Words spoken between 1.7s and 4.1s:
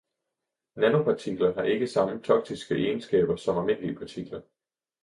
ikke samme toksiske egenskaber som almindelige